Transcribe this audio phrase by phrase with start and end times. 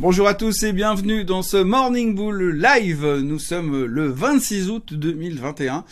[0.00, 3.04] Bonjour à tous et bienvenue dans ce Morning Bull Live.
[3.22, 5.84] Nous sommes le 26 août 2021.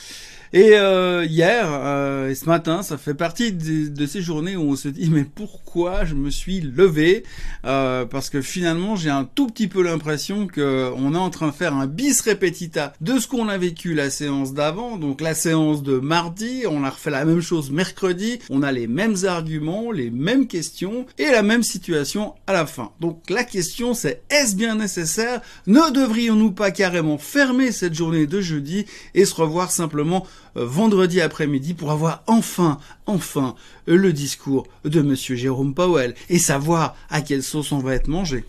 [0.52, 4.76] Et euh, hier euh, et ce matin, ça fait partie de, ces journées où on
[4.76, 7.24] se dit mais pourquoi je me suis levé?
[7.66, 11.48] Euh, Parce que finalement, j'ai un tout petit peu l'impression que on est en train
[11.48, 14.96] de faire un bis repetita de ce qu'on a vécu la séance d'avant.
[14.96, 18.38] Donc la séance de mardi, on a refait la même chose mercredi.
[18.48, 22.92] On a les mêmes arguments, les mêmes questions et la même situation à la fin.
[23.00, 25.42] Donc la question c'est est-ce bien nécessaire?
[25.66, 31.74] Ne devrions-nous pas carrément fermer cette journée de jeudi et se revoir simplement vendredi après-midi
[31.74, 33.54] pour avoir enfin, enfin,
[33.86, 38.44] le discours de monsieur Jérôme Powell et savoir à quelle sauce on va être mangé?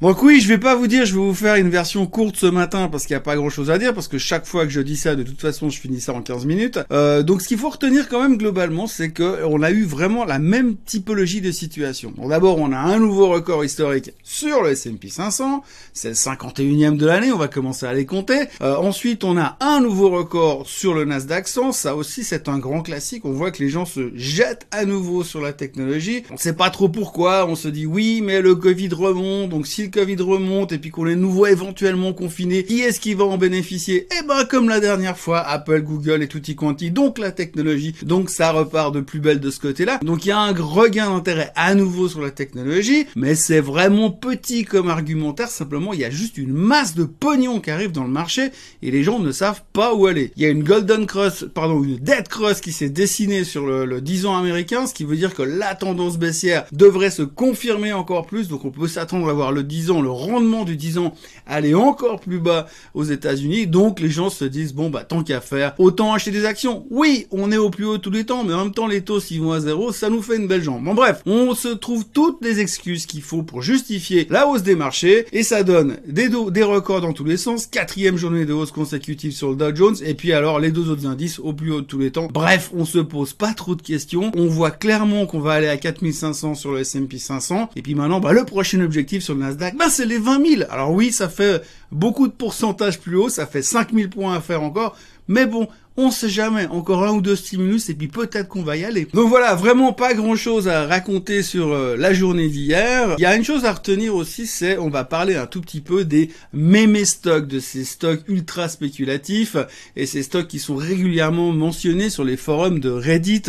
[0.00, 2.46] Donc oui, je vais pas vous dire, je vais vous faire une version courte ce
[2.46, 4.72] matin parce qu'il n'y a pas grand chose à dire parce que chaque fois que
[4.72, 6.80] je dis ça, de toute façon, je finis ça en 15 minutes.
[6.90, 10.24] Euh, donc ce qu'il faut retenir quand même globalement, c'est que on a eu vraiment
[10.24, 12.12] la même typologie de situation.
[12.16, 16.96] Bon, d'abord, on a un nouveau record historique sur le S&P 500, c'est le 51e
[16.96, 18.48] de l'année, on va commencer à les compter.
[18.62, 22.58] Euh, ensuite, on a un nouveau record sur le Nasdaq 100, ça aussi c'est un
[22.58, 23.24] grand classique.
[23.24, 26.24] On voit que les gens se jettent à nouveau sur la technologie.
[26.32, 29.83] On sait pas trop pourquoi, on se dit oui, mais le Covid remonte, donc si
[29.90, 34.06] Covid remonte et puis qu'on est nouveau éventuellement confiné, qui est-ce qui va en bénéficier?
[34.10, 38.30] Eh ben comme la dernière fois, Apple, Google et tutti quanti, donc la technologie, donc
[38.30, 39.98] ça repart de plus belle de ce côté-là.
[40.02, 44.10] Donc il y a un regain d'intérêt à nouveau sur la technologie, mais c'est vraiment
[44.10, 48.04] petit comme argumentaire, simplement il y a juste une masse de pognon qui arrive dans
[48.04, 48.50] le marché
[48.82, 50.32] et les gens ne savent pas où aller.
[50.36, 53.84] Il y a une Golden Cross, pardon, une Dead Cross qui s'est dessinée sur le,
[53.84, 57.92] le 10 ans américain, ce qui veut dire que la tendance baissière devrait se confirmer
[57.92, 60.98] encore plus, donc on peut s'attendre à voir le 10 ans, le rendement du 10
[60.98, 61.14] ans
[61.46, 63.66] aller encore plus bas aux États-Unis.
[63.66, 66.86] Donc les gens se disent bon bah tant qu'à faire, autant acheter des actions.
[66.90, 69.20] Oui, on est au plus haut tous les temps, mais en même temps les taux
[69.20, 70.84] s'ils vont à zéro, ça nous fait une belle jambe.
[70.84, 74.76] Bon bref, on se trouve toutes les excuses qu'il faut pour justifier la hausse des
[74.76, 77.66] marchés et ça donne des, des records dans tous les sens.
[77.66, 81.06] Quatrième journée de hausse consécutive sur le Dow Jones et puis alors les deux autres
[81.06, 82.28] indices au plus haut de tous les temps.
[82.32, 84.32] Bref, on se pose pas trop de questions.
[84.36, 88.20] On voit clairement qu'on va aller à 4500 sur le S&P 500 et puis maintenant
[88.20, 90.62] bah, le prochain objectif sur le Nasdaq, bah, c'est les 20 000.
[90.70, 94.40] Alors oui, ça fait beaucoup de pourcentage plus haut, ça fait 5 000 points à
[94.40, 94.96] faire encore,
[95.28, 98.76] mais bon, on sait jamais, encore un ou deux stimulus et puis peut-être qu'on va
[98.76, 99.06] y aller.
[99.14, 103.14] Donc voilà, vraiment pas grand chose à raconter sur euh, la journée d'hier.
[103.18, 105.80] Il y a une chose à retenir aussi, c'est on va parler un tout petit
[105.80, 109.56] peu des mémé stocks, de ces stocks ultra spéculatifs
[109.94, 113.44] et ces stocks qui sont régulièrement mentionnés sur les forums de Reddit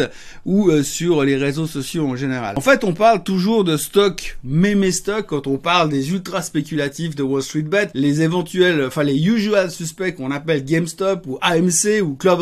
[0.46, 2.56] ou euh, sur les réseaux sociaux en général.
[2.58, 7.16] En fait, on parle toujours de stocks mémé stocks quand on parle des ultra spéculatifs
[7.16, 12.04] de Wall Street Bet, les éventuels, enfin les usual suspects qu'on appelle GameStop ou AMC
[12.04, 12.35] ou Club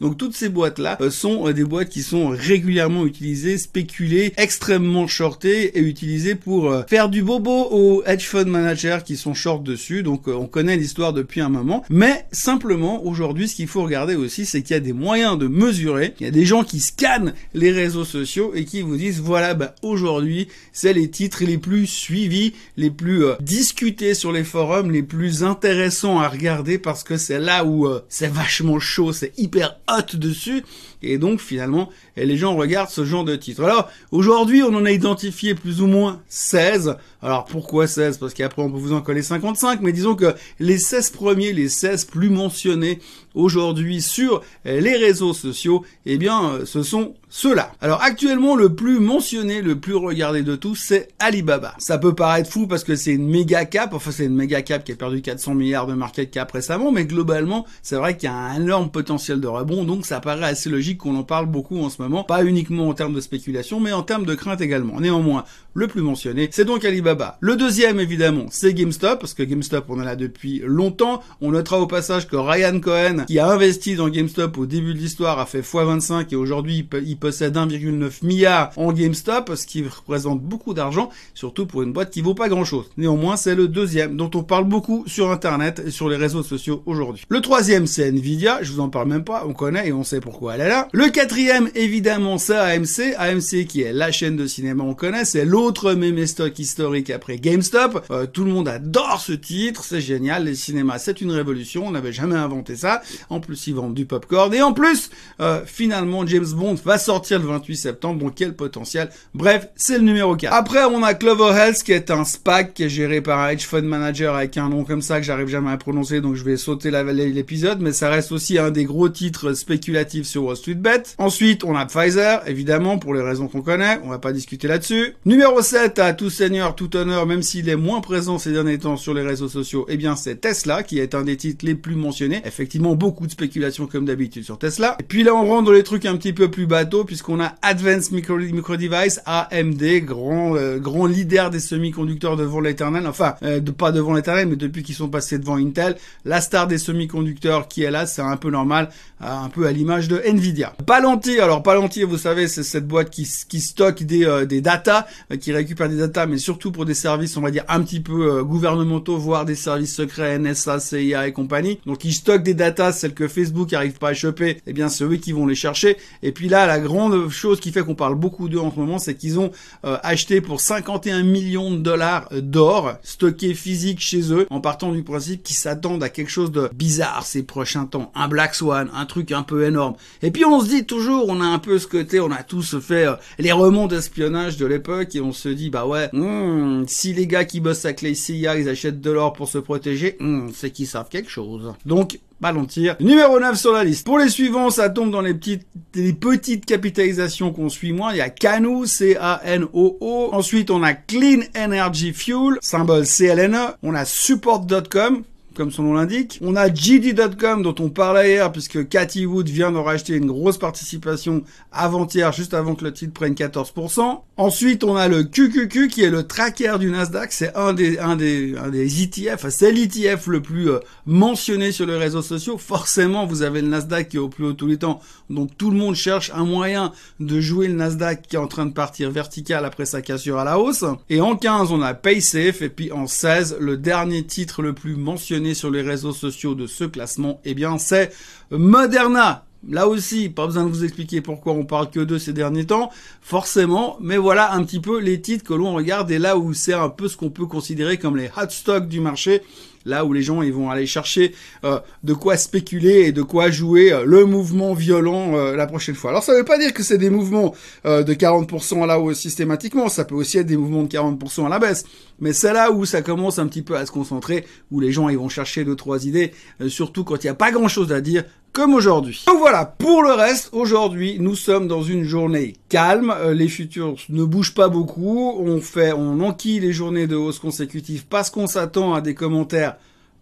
[0.00, 5.06] Donc toutes ces boîtes-là euh, sont euh, des boîtes qui sont régulièrement utilisées, spéculées, extrêmement
[5.06, 9.62] shortées et utilisées pour euh, faire du bobo aux hedge fund managers qui sont short
[9.62, 10.02] dessus.
[10.02, 11.84] Donc on connaît l'histoire depuis un moment.
[11.90, 15.46] Mais simplement aujourd'hui, ce qu'il faut regarder aussi, c'est qu'il y a des moyens de
[15.46, 16.14] mesurer.
[16.20, 19.54] Il y a des gens qui scannent les réseaux sociaux et qui vous disent voilà,
[19.54, 25.02] bah, aujourd'hui, c'est les titres les plus suivis, les plus discutés sur les forums, les
[25.02, 30.16] plus intéressants à regarder parce que c'est là où c'est vachement chaud, c'est hyper hot
[30.16, 30.62] dessus
[31.06, 33.64] et donc finalement les gens regardent ce genre de titre.
[33.64, 36.96] Alors aujourd'hui on en a identifié plus ou moins 16.
[37.22, 40.78] Alors pourquoi 16 Parce qu'après on peut vous en coller 55, mais disons que les
[40.78, 43.00] 16 premiers, les 16 plus mentionnés
[43.34, 47.72] aujourd'hui sur les réseaux sociaux, eh bien ce sont ceux-là.
[47.80, 51.74] Alors actuellement le plus mentionné, le plus regardé de tous, c'est Alibaba.
[51.78, 54.84] Ça peut paraître fou parce que c'est une méga cap, enfin c'est une méga cap
[54.84, 58.32] qui a perdu 400 milliards de market cap récemment, mais globalement c'est vrai qu'il y
[58.32, 61.82] a un énorme potentiel de rebond, donc ça paraît assez logique qu'on en parle beaucoup
[61.82, 65.00] en ce moment, pas uniquement en termes de spéculation, mais en termes de crainte également.
[65.00, 67.36] Néanmoins, le plus mentionné, c'est donc Alibaba.
[67.40, 71.22] Le deuxième, évidemment, c'est GameStop, parce que GameStop, on en a depuis longtemps.
[71.40, 74.98] On notera au passage que Ryan Cohen, qui a investi dans GameStop au début de
[74.98, 80.40] l'histoire, a fait x25 et aujourd'hui, il possède 1,9 milliard en GameStop, ce qui représente
[80.40, 82.90] beaucoup d'argent, surtout pour une boîte qui vaut pas grand chose.
[82.96, 86.82] Néanmoins, c'est le deuxième, dont on parle beaucoup sur Internet et sur les réseaux sociaux
[86.86, 87.24] aujourd'hui.
[87.28, 88.62] Le troisième, c'est Nvidia.
[88.62, 89.44] Je vous en parle même pas.
[89.46, 90.75] On connaît et on sait pourquoi elle est là.
[90.92, 93.14] Le quatrième, évidemment, c'est AMC.
[93.16, 95.24] AMC qui est la chaîne de cinéma, on connaît.
[95.24, 98.06] C'est l'autre mémé stock historique après GameStop.
[98.10, 99.84] Euh, tout le monde adore ce titre.
[99.84, 100.44] C'est génial.
[100.44, 101.86] Les cinémas, c'est une révolution.
[101.86, 103.02] On n'avait jamais inventé ça.
[103.30, 104.52] En plus, ils vendent du popcorn.
[104.54, 108.20] Et en plus, euh, finalement, James Bond va sortir le 28 septembre.
[108.20, 109.10] Donc, quel potentiel.
[109.34, 110.52] Bref, c'est le numéro 4.
[110.52, 113.66] Après, on a Clover Health qui est un SPAC qui est géré par un hedge
[113.66, 116.20] fund manager avec un nom comme ça que j'arrive jamais à prononcer.
[116.20, 117.80] Donc, je vais sauter l'épisode.
[117.80, 121.02] Mais ça reste aussi un des gros titres spéculatifs sur Wall Street bet.
[121.18, 123.98] Ensuite, on a Pfizer, évidemment, pour les raisons qu'on connaît.
[124.04, 125.14] On va pas discuter là-dessus.
[125.24, 128.96] Numéro 7, à tout seigneur, tout honneur, même s'il est moins présent ces derniers temps
[128.96, 131.94] sur les réseaux sociaux, eh bien, c'est Tesla, qui est un des titres les plus
[131.94, 132.42] mentionnés.
[132.44, 134.96] Effectivement, beaucoup de spéculations comme d'habitude sur Tesla.
[135.00, 137.54] Et puis là, on rentre dans les trucs un petit peu plus bateaux, puisqu'on a
[137.62, 143.06] Advanced Micro, Micro Device, AMD, grand, euh, grand leader des semi-conducteurs devant l'éternel.
[143.06, 145.96] Enfin, euh, de, pas devant l'éternel, mais depuis qu'ils sont passés devant Intel.
[146.24, 148.90] La star des semi-conducteurs qui est là, c'est un peu normal,
[149.22, 150.55] euh, un peu à l'image de Nvidia.
[150.86, 155.06] Palantir, alors Palantir, vous savez, c'est cette boîte qui, qui stocke des, euh, des datas,
[155.32, 158.00] euh, qui récupère des datas, mais surtout pour des services, on va dire, un petit
[158.00, 161.80] peu gouvernementaux, voire des services secrets, NSA, CIA et compagnie.
[161.86, 165.04] Donc ils stockent des datas, celles que Facebook n'arrive pas à choper, eh bien c'est
[165.04, 165.96] eux qui vont les chercher.
[166.22, 168.98] Et puis là, la grande chose qui fait qu'on parle beaucoup d'eux en ce moment,
[168.98, 169.50] c'est qu'ils ont
[169.82, 175.42] acheté pour 51 millions de dollars d'or stocké physique chez eux, en partant du principe
[175.42, 179.32] qu'ils s'attendent à quelque chose de bizarre ces prochains temps, un Black Swan, un truc
[179.32, 179.94] un peu énorme.
[180.22, 182.78] Et puis on se dit toujours, on a un peu ce côté, on a tous
[182.78, 187.12] fait euh, les remons d'espionnage de l'époque et on se dit bah ouais, hmm, si
[187.12, 190.48] les gars qui bossent avec les CIA ils achètent de l'or pour se protéger, hmm,
[190.54, 191.74] c'est qu'ils savent quelque chose.
[191.84, 192.96] Donc Palantir.
[193.00, 194.04] Numéro 9 sur la liste.
[194.04, 198.12] Pour les suivants, ça tombe dans les petites, les petites capitalisations qu'on suit moins.
[198.12, 200.28] Il y a Cano, C-A-N-O-O.
[200.32, 203.76] Ensuite, on a Clean Energy Fuel, symbole CLNE.
[203.82, 205.22] On a Support.com,
[205.56, 206.38] comme son nom l'indique.
[206.42, 210.58] On a GD.com dont on parlait hier puisque Cathy Wood vient de racheter une grosse
[210.58, 211.42] participation
[211.72, 214.20] avant-hier juste avant que le titre prenne 14%.
[214.38, 217.32] Ensuite, on a le QQQ qui est le tracker du Nasdaq.
[217.32, 219.48] C'est un des, un des, des ETF.
[219.48, 222.58] C'est l'ETF le plus euh, mentionné sur les réseaux sociaux.
[222.58, 225.00] Forcément, vous avez le Nasdaq qui est au plus haut tous les temps.
[225.30, 228.66] Donc tout le monde cherche un moyen de jouer le Nasdaq qui est en train
[228.66, 230.84] de partir vertical après sa cassure à la hausse.
[231.08, 232.60] Et en 15, on a PaySafe.
[232.60, 236.66] Et puis en 16, le dernier titre le plus mentionné sur les réseaux sociaux de
[236.66, 238.12] ce classement, eh bien c'est
[238.50, 239.46] Moderna.
[239.68, 242.90] Là aussi, pas besoin de vous expliquer pourquoi on parle que de ces derniers temps,
[243.20, 246.72] forcément, mais voilà un petit peu les titres que l'on regarde et là où c'est
[246.72, 249.42] un peu ce qu'on peut considérer comme les hot stocks du marché
[249.86, 251.34] là où les gens ils vont aller chercher
[251.64, 255.94] euh, de quoi spéculer et de quoi jouer euh, le mouvement violent euh, la prochaine
[255.94, 256.10] fois.
[256.10, 257.54] Alors ça ne veut pas dire que c'est des mouvements
[257.84, 261.48] de 40% à la hausse systématiquement, ça peut aussi être des mouvements de 40% à
[261.48, 261.84] la baisse,
[262.18, 265.08] mais c'est là où ça commence un petit peu à se concentrer, où les gens
[265.08, 266.32] ils vont chercher deux trois idées,
[266.66, 269.22] surtout quand il n'y a pas grand chose à dire comme aujourd'hui.
[269.26, 274.24] Donc voilà, pour le reste, aujourd'hui, nous sommes dans une journée calme, les futurs ne
[274.24, 278.94] bougent pas beaucoup, on fait, on enquille les journées de hausse consécutives parce qu'on s'attend
[278.94, 279.75] à des commentaires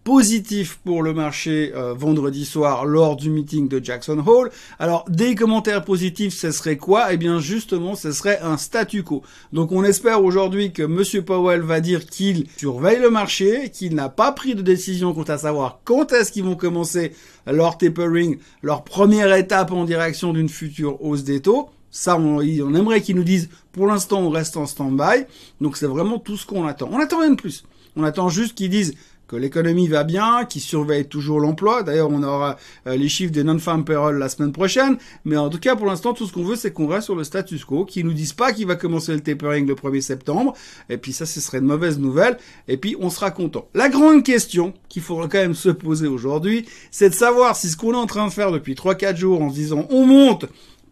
[0.05, 4.51] positif pour le marché euh, vendredi soir lors du meeting de Jackson Hole.
[4.77, 7.11] Alors des commentaires positifs, ce serait quoi?
[7.11, 9.23] Eh bien justement, ce serait un statu quo.
[9.51, 14.09] Donc on espère aujourd'hui que Monsieur Powell va dire qu'il surveille le marché, qu'il n'a
[14.09, 17.13] pas pris de décision quant à savoir quand est-ce qu'ils vont commencer
[17.47, 21.69] leur tapering, leur première étape en direction d'une future hausse des taux.
[21.89, 25.25] Ça, on, on aimerait qu'ils nous disent, pour l'instant, on reste en stand-by.
[25.61, 26.89] Donc c'est vraiment tout ce qu'on attend.
[26.91, 27.63] On attend rien de plus.
[27.95, 28.93] On attend juste qu'ils disent,
[29.27, 31.83] que l'économie va bien, qui surveille toujours l'emploi.
[31.83, 32.57] D'ailleurs, on aura
[32.87, 34.97] euh, les chiffres des non-farm payroll la semaine prochaine.
[35.23, 37.23] Mais en tout cas, pour l'instant, tout ce qu'on veut, c'est qu'on reste sur le
[37.23, 40.53] status quo, qu'ils nous disent pas qu'il va commencer le tapering le 1er septembre.
[40.89, 42.37] Et puis ça, ce serait une mauvaise nouvelle.
[42.67, 43.67] Et puis, on sera content.
[43.73, 47.77] La grande question qu'il faudra quand même se poser aujourd'hui, c'est de savoir si ce
[47.77, 50.45] qu'on est en train de faire depuis 3-4 jours en se disant on monte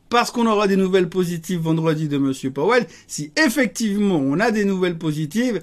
[0.10, 4.64] parce qu'on aura des nouvelles positives vendredi de Monsieur Powell, si effectivement on a des
[4.64, 5.60] nouvelles positives,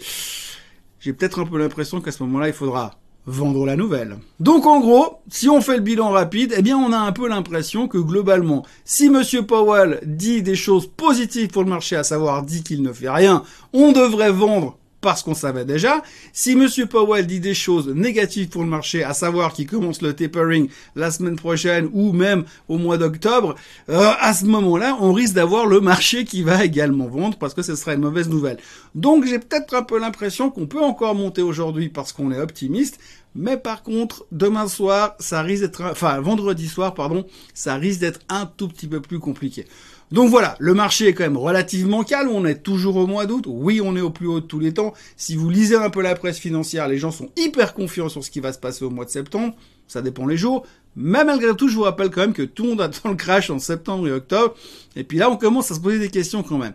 [1.00, 2.92] j'ai peut-être un peu l'impression qu'à ce moment-là, il faudra
[3.26, 4.18] vendre la nouvelle.
[4.38, 7.28] Donc en gros, si on fait le bilan rapide, eh bien on a un peu
[7.28, 12.42] l'impression que globalement, si Monsieur Powell dit des choses positives pour le marché, à savoir
[12.42, 13.42] dit qu'il ne fait rien,
[13.72, 16.02] on devrait vendre parce qu'on savait déjà.
[16.32, 20.12] Si Monsieur Powell dit des choses négatives pour le marché, à savoir qu'il commence le
[20.12, 23.54] tapering la semaine prochaine ou même au mois d'octobre,
[23.88, 27.62] euh, à ce moment-là, on risque d'avoir le marché qui va également vendre parce que
[27.62, 28.58] ce serait une mauvaise nouvelle.
[28.94, 32.98] Donc j'ai peut-être un peu l'impression qu'on peut encore monter aujourd'hui parce qu'on est optimiste,
[33.34, 38.20] mais par contre, demain soir, ça risque d'être, enfin vendredi soir, pardon, ça risque d'être
[38.28, 39.66] un tout petit peu plus compliqué.
[40.12, 43.44] Donc voilà, le marché est quand même relativement calme, on est toujours au mois d'août,
[43.46, 46.02] oui on est au plus haut de tous les temps, si vous lisez un peu
[46.02, 48.90] la presse financière, les gens sont hyper confiants sur ce qui va se passer au
[48.90, 49.54] mois de septembre,
[49.86, 52.70] ça dépend les jours, mais malgré tout je vous rappelle quand même que tout le
[52.70, 54.56] monde attend le crash en septembre et octobre,
[54.96, 56.74] et puis là on commence à se poser des questions quand même.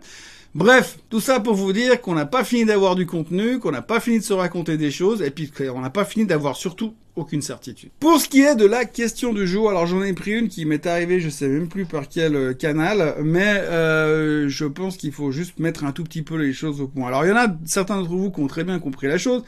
[0.54, 3.82] Bref, tout ça pour vous dire qu'on n'a pas fini d'avoir du contenu, qu'on n'a
[3.82, 6.94] pas fini de se raconter des choses, et puis qu'on n'a pas fini d'avoir surtout
[7.16, 7.90] aucune certitude.
[7.98, 10.64] Pour ce qui est de la question du jour, alors j'en ai pris une qui
[10.66, 15.12] m'est arrivée, je sais même plus par quel euh, canal, mais euh, je pense qu'il
[15.12, 17.08] faut juste mettre un tout petit peu les choses au point.
[17.08, 19.42] Alors il y en a certains d'entre vous qui ont très bien compris la chose,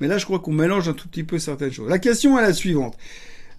[0.00, 1.88] mais là je crois qu'on mélange un tout petit peu certaines choses.
[1.88, 2.96] La question est la suivante.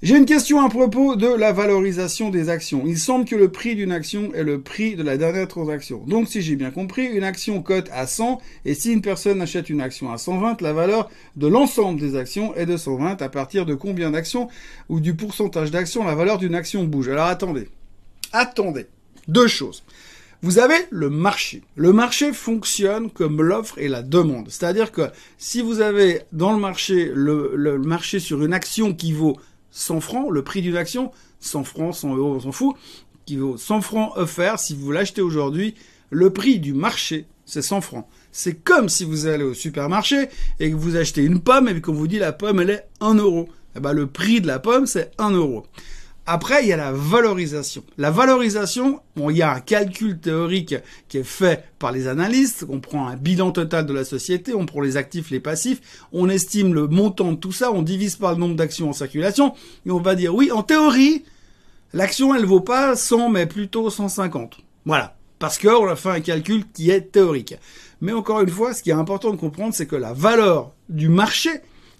[0.03, 2.83] J'ai une question à propos de la valorisation des actions.
[2.85, 6.03] Il semble que le prix d'une action est le prix de la dernière transaction.
[6.05, 9.69] Donc si j'ai bien compris, une action cote à 100 et si une personne achète
[9.69, 13.21] une action à 120, la valeur de l'ensemble des actions est de 120.
[13.21, 14.49] À partir de combien d'actions
[14.89, 17.07] ou du pourcentage d'actions la valeur d'une action bouge?
[17.07, 17.69] Alors attendez.
[18.33, 18.87] Attendez.
[19.29, 19.83] Deux choses.
[20.41, 21.63] Vous avez le marché.
[21.77, 24.49] Le marché fonctionne comme l'offre et la demande.
[24.49, 25.03] C'est-à-dire que
[25.37, 29.37] si vous avez dans le marché le, le marché sur une action qui vaut
[29.75, 32.75] 100 francs, le prix d'une action, 100 francs, 100 euros, on s'en fout,
[33.25, 35.75] qui vaut 100 francs offert, si vous l'achetez aujourd'hui,
[36.10, 38.08] le prix du marché, c'est 100 francs.
[38.32, 40.29] C'est comme si vous allez au supermarché
[40.60, 43.15] et que vous achetez une pomme et qu'on vous dit la pomme, elle est 1
[43.15, 43.50] euro.
[43.75, 45.65] Eh ben, le prix de la pomme, c'est 1 euro.
[46.27, 47.84] Après, il y a la valorisation.
[47.98, 50.74] La valorisation, bon, il y a un calcul théorique
[51.08, 52.65] qui est fait par les analystes.
[52.67, 56.27] On prend un bilan total de la société, on prend les actifs, les passifs, on
[56.27, 59.53] estime le montant de tout ça, on divise par le nombre d'actions en circulation,
[59.86, 61.24] et on va dire, oui, en théorie,
[61.94, 64.58] l'action, elle vaut pas 100, mais plutôt 150.
[64.86, 65.15] Voilà.
[65.38, 67.55] Parce qu'on a fait un calcul qui est théorique.
[68.01, 71.10] Mais encore une fois, ce qui est important de comprendre, c'est que la valeur du
[71.10, 71.50] marché,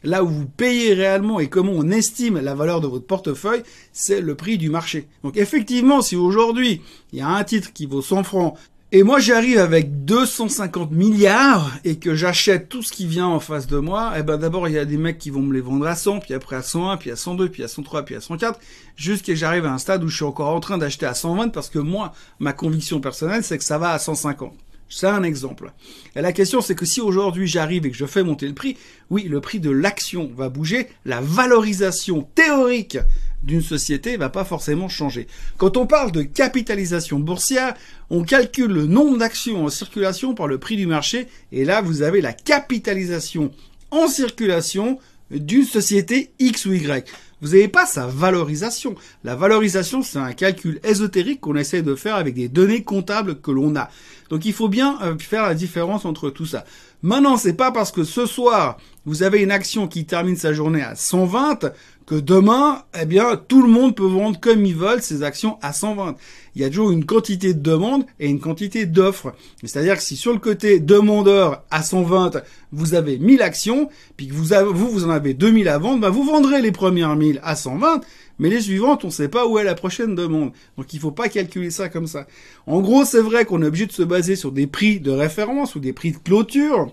[0.06, 4.22] là où vous payez réellement et comment on estime la valeur de votre portefeuille, c'est
[4.22, 5.08] le prix du marché.
[5.24, 6.82] Donc effectivement, si aujourd'hui,
[7.12, 8.56] il y a un titre qui vaut 100 francs,
[8.92, 13.68] et moi j'arrive avec 250 milliards et que j'achète tout ce qui vient en face
[13.68, 15.88] de moi, eh ben d'abord il y a des mecs qui vont me les vendre
[15.88, 18.60] à 100, puis après à 101, puis à 102, puis à 103, puis à 104,
[18.96, 21.50] jusqu'à que j'arrive à un stade où je suis encore en train d'acheter à 120
[21.50, 24.54] parce que moi, ma conviction personnelle, c'est que ça va à 150.
[24.88, 25.72] C'est un exemple.
[26.16, 28.78] La question, c'est que si aujourd'hui j'arrive et que je fais monter le prix,
[29.10, 33.00] oui, le prix de l'action va bouger, la valorisation théorique
[33.44, 35.28] d'une société va pas forcément changer.
[35.58, 37.76] Quand on parle de capitalisation boursière,
[38.10, 42.02] on calcule le nombre d'actions en circulation par le prix du marché, et là vous
[42.02, 43.52] avez la capitalisation
[43.92, 45.00] en circulation
[45.32, 47.10] d'une société X ou Y.
[47.42, 48.96] Vous n'avez pas sa valorisation.
[49.24, 53.52] La valorisation, c'est un calcul ésotérique qu'on essaie de faire avec des données comptables que
[53.52, 53.90] l'on a.
[54.30, 56.66] Donc il faut bien euh, faire la différence entre tout ça.
[57.04, 60.82] Maintenant, c'est pas parce que ce soir, vous avez une action qui termine sa journée
[60.82, 61.72] à 120
[62.06, 65.74] que demain, eh bien, tout le monde peut vendre comme ils veulent ses actions à
[65.74, 66.16] 120.
[66.56, 69.34] Il y a toujours une quantité de demandes et une quantité d'offres.
[69.64, 74.34] C'est-à-dire que si sur le côté demandeur à 120, vous avez 1000 actions, puis que
[74.34, 77.56] vous, vous, vous en avez 2000 à vendre, bah, vous vendrez les premières 1000 à
[77.56, 78.02] 120,
[78.38, 80.52] mais les suivantes, on ne sait pas où est la prochaine demande.
[80.78, 82.28] Donc il ne faut pas calculer ça comme ça.
[82.68, 85.76] En gros, c'est vrai qu'on est obligé de se baser sur des prix de référence
[85.76, 86.92] ou des prix de clôture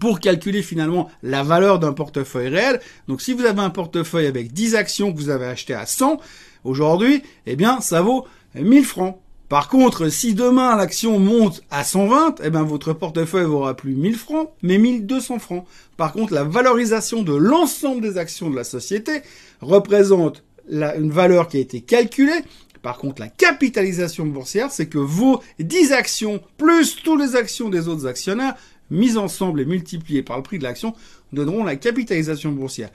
[0.00, 2.80] pour calculer finalement la valeur d'un portefeuille réel.
[3.08, 6.18] Donc si vous avez un portefeuille avec 10 actions que vous avez achetées à 100
[6.64, 9.18] aujourd'hui, eh bien ça vaut 1000 francs.
[9.48, 14.16] Par contre, si demain l'action monte à 120, eh bien votre portefeuille vaudra plus 1000
[14.16, 15.66] francs, mais 1200 francs.
[15.96, 19.22] Par contre, la valorisation de l'ensemble des actions de la société
[19.60, 22.42] représente une valeur qui a été calculée.
[22.80, 27.88] Par contre, la capitalisation boursière, c'est que vos 10 actions plus toutes les actions des
[27.88, 28.54] autres actionnaires
[28.90, 30.94] mises ensemble et multipliées par le prix de l'action,
[31.32, 32.90] donneront la capitalisation boursière.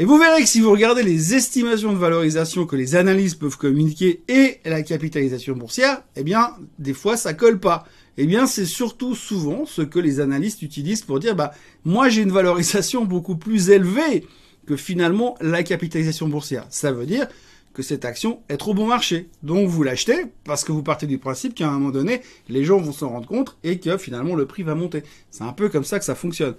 [0.00, 3.56] Et vous verrez que si vous regardez les estimations de valorisation que les analyses peuvent
[3.56, 7.84] communiquer et la capitalisation boursière, eh bien, des fois, ça colle pas.
[8.16, 11.52] Eh bien, c'est surtout souvent ce que les analystes utilisent pour dire, bah,
[11.84, 14.24] moi, j'ai une valorisation beaucoup plus élevée
[14.66, 16.66] que finalement la capitalisation boursière.
[16.70, 17.26] Ça veut dire
[17.74, 19.28] que cette action est trop bon marché.
[19.42, 22.78] Donc vous l'achetez parce que vous partez du principe qu'à un moment donné, les gens
[22.78, 25.02] vont s'en rendre compte et que finalement le prix va monter.
[25.30, 26.54] C'est un peu comme ça que ça fonctionne.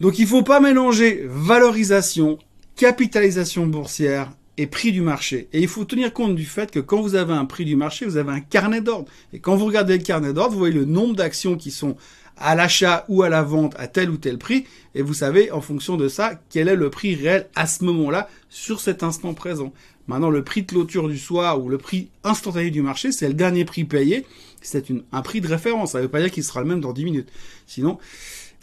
[0.00, 2.38] Donc il faut pas mélanger valorisation,
[2.76, 5.48] capitalisation boursière et prix du marché.
[5.52, 8.04] Et il faut tenir compte du fait que quand vous avez un prix du marché,
[8.04, 9.06] vous avez un carnet d'ordre.
[9.32, 11.96] Et quand vous regardez le carnet d'ordre, vous voyez le nombre d'actions qui sont
[12.36, 14.64] à l'achat ou à la vente à tel ou tel prix,
[14.94, 18.28] et vous savez en fonction de ça quel est le prix réel à ce moment-là
[18.48, 19.72] sur cet instant présent.
[20.06, 23.34] Maintenant, le prix de clôture du soir ou le prix instantané du marché, c'est le
[23.34, 24.26] dernier prix payé.
[24.60, 25.92] C'est un prix de référence.
[25.92, 27.28] Ça ne veut pas dire qu'il sera le même dans 10 minutes.
[27.66, 27.98] Sinon,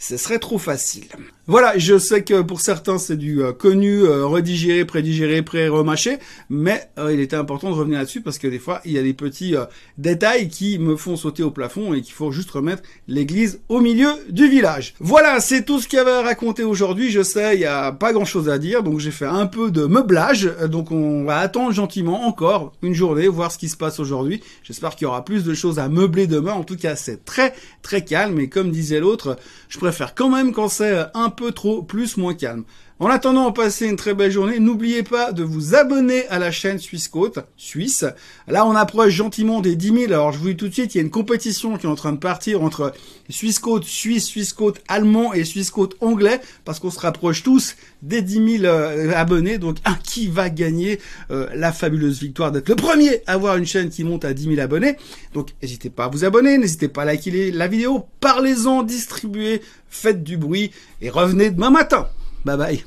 [0.02, 1.04] ce serait trop facile.
[1.46, 6.18] Voilà, je sais que pour certains c'est du euh, connu, euh, redigéré, prédigéré, pré-remâché,
[6.50, 9.02] mais euh, il était important de revenir là-dessus parce que des fois il y a
[9.02, 9.54] des petits
[9.98, 14.10] détails qui me font sauter au plafond et qu'il faut juste remettre l'église au milieu
[14.28, 14.94] du village.
[14.98, 17.10] Voilà, c'est tout ce qu'il y avait à raconter aujourd'hui.
[17.12, 19.84] Je sais, il n'y a pas grand-chose à dire, donc j'ai fait un peu de
[19.84, 20.50] meublage.
[20.66, 24.42] Donc on va attendre gentiment encore une journée, voir ce qui se passe aujourd'hui.
[24.64, 26.54] J'espère qu'il y aura plus de choses à meubler demain.
[26.54, 29.36] En tout cas, c'est très très calme et comme disait l'autre,
[29.68, 32.64] je préfère faire quand même quand c'est un peu trop plus moins calme.
[33.02, 34.60] En attendant, passez une très belle journée.
[34.60, 38.04] N'oubliez pas de vous abonner à la chaîne Suisse Côte, Suisse.
[38.46, 40.12] Là, on approche gentiment des 10 000.
[40.12, 41.96] Alors, je vous dis tout de suite, il y a une compétition qui est en
[41.96, 42.92] train de partir entre
[43.28, 47.74] Suisse Côte Suisse, Suisse Côte allemand et Suisse Côte anglais, parce qu'on se rapproche tous
[48.02, 49.58] des 10 000 euh, abonnés.
[49.58, 51.00] Donc, un qui va gagner
[51.32, 54.44] euh, la fabuleuse victoire d'être le premier à avoir une chaîne qui monte à 10
[54.44, 54.96] 000 abonnés?
[55.34, 60.22] Donc, n'hésitez pas à vous abonner, n'hésitez pas à liker la vidéo, parlez-en, distribuez, faites
[60.22, 62.06] du bruit et revenez demain matin.
[62.44, 62.82] Bye bye.